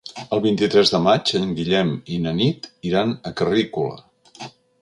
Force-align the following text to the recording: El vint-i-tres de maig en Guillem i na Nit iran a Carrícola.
El 0.35 0.39
vint-i-tres 0.45 0.93
de 0.93 1.01
maig 1.07 1.33
en 1.41 1.53
Guillem 1.59 1.93
i 2.15 2.19
na 2.25 2.35
Nit 2.39 2.67
iran 2.93 3.15
a 3.33 3.37
Carrícola. 3.43 4.53